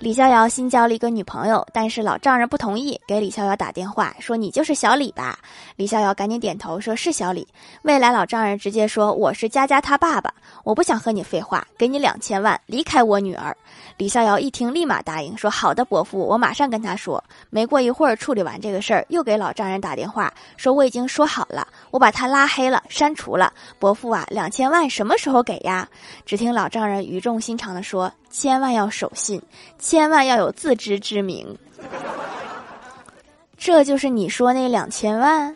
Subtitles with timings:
[0.00, 5.38] 李逍遥新交了一个女朋友，但是老丈人不同意，给李逍遥打电话说：“你就是小李吧？”
[5.76, 7.46] 李逍遥赶紧点头说：“是小李。”
[7.84, 10.32] 未来老丈人直接说：“我是佳佳他爸爸，
[10.64, 13.56] 我不想和你废话，给你两千万，离开我女儿。”
[13.96, 23.52] 李逍遥一听，立马答应说：“好的，伯父，我马上跟他说。”没过一会儿，处理完这个事儿，又给老丈人打电话说：“我已经说好了，我把他拉黑了，删除了。
[23.78, 25.88] 伯父啊，两千万什么时候给呀？”
[26.24, 29.40] 只听老丈人语重心长地说：“千万要守信。”
[29.78, 31.58] 千万要有自知之明，
[33.58, 35.54] 这就是你说那两千万。